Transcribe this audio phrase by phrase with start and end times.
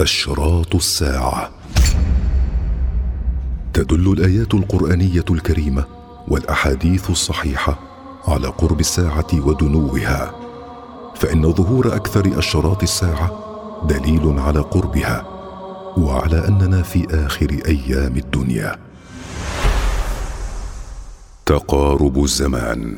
[0.00, 1.50] اشراط الساعة.
[3.72, 5.84] تدل الآيات القرآنية الكريمة
[6.28, 7.78] والأحاديث الصحيحة
[8.28, 10.34] على قرب الساعة ودنوها.
[11.14, 13.30] فإن ظهور أكثر اشراط الساعة
[13.88, 15.26] دليل على قربها
[15.96, 18.78] وعلى أننا في آخر أيام الدنيا.
[21.46, 22.96] تقارب الزمان.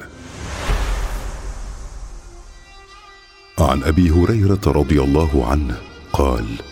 [3.59, 5.77] عن أبي هريرة رضي الله عنه
[6.13, 6.72] قال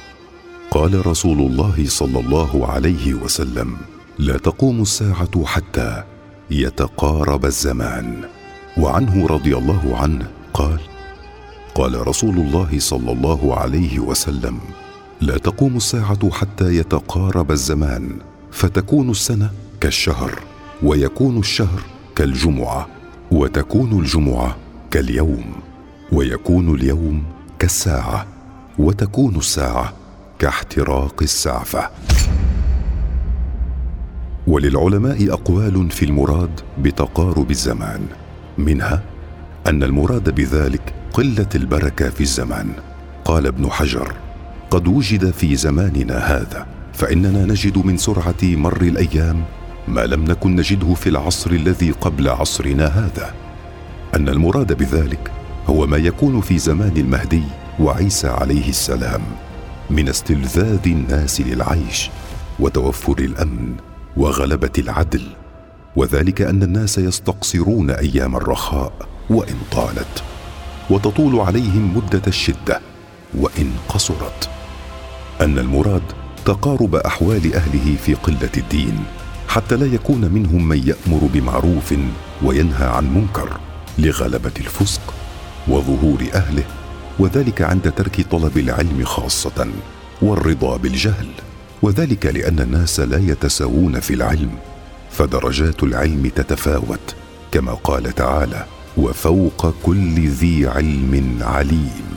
[0.80, 3.76] قال رسول الله صلى الله عليه وسلم
[4.18, 6.02] لا تقوم الساعة حتى
[6.50, 8.24] يتقارب الزمان.
[8.78, 10.80] وعنه رضي الله عنه قال
[11.74, 14.58] قال رسول الله صلى الله عليه وسلم
[15.20, 18.18] لا تقوم الساعة حتى يتقارب الزمان
[18.50, 20.38] فتكون السنة كالشهر
[20.82, 21.80] ويكون الشهر
[22.16, 22.88] كالجمعة
[23.30, 24.56] وتكون الجمعة
[24.90, 25.44] كاليوم
[26.12, 27.22] ويكون اليوم
[27.58, 28.26] كالساعة
[28.78, 29.99] وتكون الساعة
[30.40, 31.90] كاحتراق السعفة.
[34.46, 38.06] وللعلماء أقوال في المراد بتقارب الزمان.
[38.58, 39.02] منها
[39.66, 42.72] أن المراد بذلك قلة البركة في الزمان.
[43.24, 44.12] قال ابن حجر
[44.70, 49.44] قد وجد في زماننا هذا فإننا نجد من سرعة مر الأيام
[49.88, 53.34] ما لم نكن نجده في العصر الذي قبل عصرنا هذا.
[54.16, 55.30] أن المراد بذلك
[55.66, 57.44] هو ما يكون في زمان المهدي
[57.80, 59.22] وعيسى عليه السلام.
[59.90, 62.10] من استلذاذ الناس للعيش
[62.60, 63.74] وتوفر الأمن
[64.16, 65.22] وغلبة العدل
[65.96, 68.92] وذلك أن الناس يستقصرون أيام الرخاء
[69.30, 70.22] وإن طالت
[70.90, 72.80] وتطول عليهم مدة الشدة
[73.34, 74.48] وإن قصرت.
[75.40, 76.02] أن المراد
[76.44, 79.04] تقارب أحوال أهله في قلة الدين
[79.48, 81.94] حتى لا يكون منهم من يأمر بمعروف
[82.42, 83.60] وينهى عن منكر
[83.98, 85.14] لغلبة الفسق
[85.68, 86.64] وظهور أهله
[87.18, 89.68] وذلك عند ترك طلب العلم خاصة
[90.22, 91.28] والرضا بالجهل.
[91.82, 94.50] وذلك لأن الناس لا يتساوون في العلم
[95.10, 97.14] فدرجات العلم تتفاوت
[97.52, 98.64] كما قال تعالى
[98.96, 102.10] وفوق كل ذي علم عليم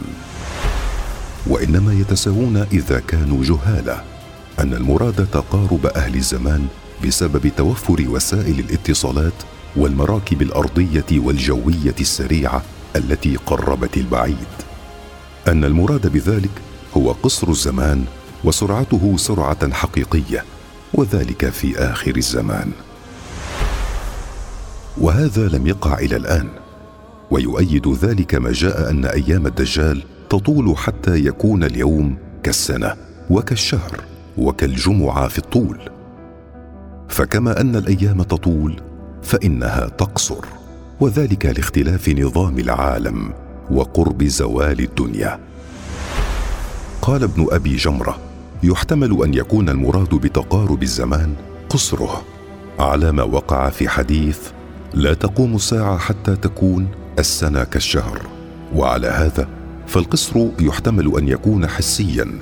[1.48, 4.04] وإنما يتساوون إذا كانوا جهالا
[4.60, 6.68] أن المراد تقارب أهل الزمان
[7.06, 9.34] بسبب توفر وسائل الاتصالات
[9.76, 12.64] والمراكب الأرضية والجوية السريعة
[12.96, 14.54] التي قربت البعيد.
[15.48, 16.52] أن المراد بذلك
[16.98, 18.06] هو قصر الزمان
[18.44, 20.44] وسرعته سرعة حقيقية
[20.94, 22.72] وذلك في آخر الزمان.
[24.98, 26.50] وهذا لم يقع إلى الآن
[27.32, 32.96] ويؤيد ذلك ما جاء أن أيام الدجال تطول حتى يكون اليوم كالسنة
[33.30, 34.04] وكالشهر
[34.38, 35.80] وكالجمعة في الطول.
[37.10, 38.82] فكما أن الأيام تطول
[39.24, 40.46] فإنها تقصر
[41.00, 43.34] وذلك لاختلاف نظام العالم.
[43.72, 45.40] وقرب زوال الدنيا.
[47.02, 48.18] قال ابن أبي جمرة
[48.64, 51.34] يحتمل أن يكون المراد بتقارب الزمان
[51.70, 52.22] قصره.
[52.80, 54.40] على ما وقع في حديث
[54.94, 56.88] لا تقوم الساعة حتى تكون
[57.20, 58.22] السنة كالشهر.
[58.76, 59.48] وعلى هذا
[59.88, 62.40] فالقصر يحتمل أن يكون حسيا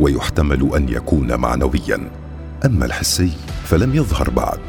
[0.00, 2.10] ويحتمل أن يكون معنويا.
[2.64, 3.32] أما الحسي
[3.64, 4.60] فلم يظهر بعد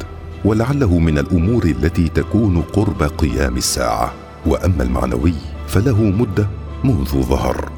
[0.46, 4.14] ولعله من الأمور التي تكون قرب قيام الساعة.
[4.46, 5.34] وأما المعنوي
[5.69, 6.47] فله مدة
[6.84, 7.72] منذ ظهر.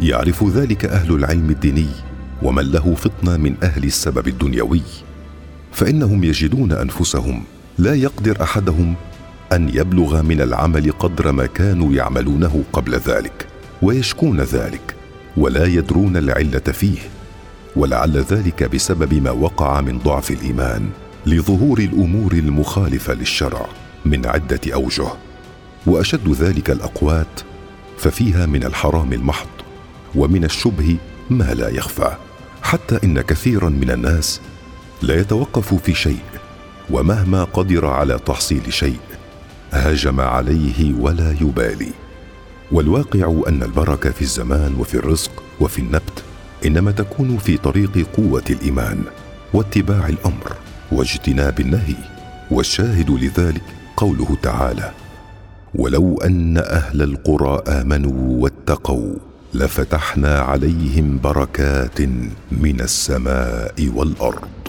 [0.00, 1.86] يعرف ذلك أهل العلم الديني
[2.42, 4.82] ومن له فطنة من أهل السبب الدنيوي
[5.72, 7.42] فإنهم يجدون أنفسهم
[7.78, 8.94] لا يقدر أحدهم
[9.52, 13.46] أن يبلغ من العمل قدر ما كانوا يعملونه قبل ذلك
[13.82, 14.94] ويشكون ذلك
[15.36, 16.98] ولا يدرون العلة فيه
[17.76, 20.88] ولعل ذلك بسبب ما وقع من ضعف الإيمان
[21.26, 23.66] لظهور الأمور المخالفة للشرع
[24.04, 25.29] من عدة أوجه.
[25.86, 27.40] وأشد ذلك الأقوات
[27.98, 29.48] ففيها من الحرام المحض
[30.14, 30.96] ومن الشبه
[31.30, 32.16] ما لا يخفى
[32.62, 34.40] حتى إن كثيرا من الناس
[35.02, 36.22] لا يتوقف في شيء
[36.90, 38.98] ومهما قدر على تحصيل شيء
[39.72, 41.92] هجم عليه ولا يبالي.
[42.72, 46.22] والواقع أن البركة في الزمان وفي الرزق وفي النبت
[46.66, 49.02] إنما تكون في طريق قوة الإيمان
[49.54, 50.56] واتباع الأمر
[50.92, 51.94] واجتناب النهي
[52.50, 53.62] والشاهد لذلك
[53.96, 54.92] قوله تعالى
[55.74, 59.14] ولو أن أهل القرى آمنوا واتقوا
[59.54, 62.00] لفتحنا عليهم بركات
[62.52, 64.59] من السماء والأرض.